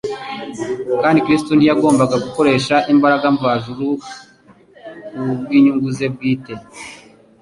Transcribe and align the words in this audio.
Kandi 1.01 1.19
Kristo 1.25 1.51
ntiyagombaga 1.53 2.15
gukoresha 2.25 2.75
imbaraga 2.93 3.25
mvajuru 3.35 3.85
kubw'inyungu 5.11 5.87
ze 5.97 6.07
bwite. 6.13 6.53